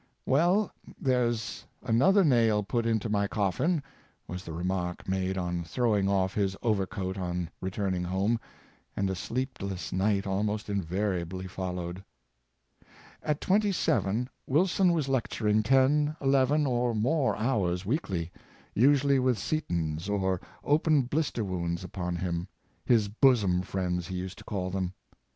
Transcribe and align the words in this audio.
''Well, 0.25 0.71
there's 0.99 1.63
another 1.83 2.23
nail 2.23 2.63
put 2.63 2.87
into 2.87 3.07
my 3.07 3.27
coffin," 3.27 3.83
was 4.27 4.43
the 4.43 4.51
remark 4.51 5.07
made 5.07 5.37
on 5.37 5.63
throwing 5.63 6.09
off 6.09 6.33
his 6.33 6.57
over 6.63 6.87
coat 6.87 7.19
on 7.19 7.51
re 7.61 7.69
turning 7.69 8.03
home; 8.05 8.39
and 8.95 9.11
a 9.11 9.15
sleepless 9.15 9.93
night 9.93 10.25
almost 10.25 10.71
invariably 10.71 11.45
followed. 11.45 12.03
At 13.21 13.41
twenty 13.41 13.71
seven, 13.71 14.27
Wilson 14.47 14.91
was 14.91 15.07
lecturing 15.07 15.61
ten, 15.61 16.15
eleven, 16.19 16.65
or 16.65 16.95
more 16.95 17.35
hours 17.37 17.85
weekly, 17.85 18.31
usually 18.73 19.19
with 19.19 19.37
setons 19.37 20.09
or 20.09 20.41
open 20.63 21.07
blis 21.07 21.31
ter 21.31 21.43
wounds 21.43 21.83
upon 21.83 22.15
him— 22.15 22.47
his 22.83 23.07
"bosom 23.07 23.61
friends," 23.61 24.07
he 24.07 24.15
used 24.15 24.39
to 24.39 24.43
call 24.45 24.71
them. 24.71 24.93